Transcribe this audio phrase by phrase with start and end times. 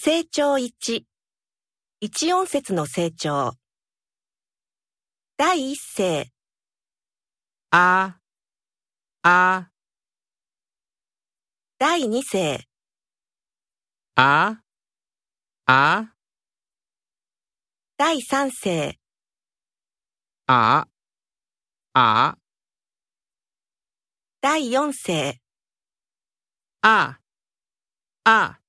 [0.00, 1.02] 成長1、
[1.98, 3.54] 一音節の成長。
[5.36, 6.30] 第一声、
[7.70, 8.20] あ、
[9.22, 9.72] あ、
[11.78, 12.60] 第二声、
[14.14, 14.62] あ、
[15.66, 16.14] あ、
[17.96, 19.00] 第三声、
[20.46, 20.86] あ、
[21.94, 22.38] あ、
[24.40, 25.40] 第四声、
[26.82, 27.18] あ、
[28.22, 28.60] あ。